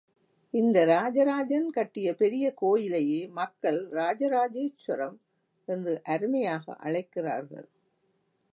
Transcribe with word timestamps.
இந்த 0.53 0.85
ராஜராஜன் 0.85 1.67
கட்டிய 1.69 2.15
பெரிய 2.15 2.53
கோயிலையே 2.53 3.27
மக்கள் 3.27 3.79
ராஜராஜேச்சுரம் 3.91 5.17
என்று 5.67 6.01
அருமையாக 6.03 6.75
அழைக்கிறார்கள். 6.79 7.69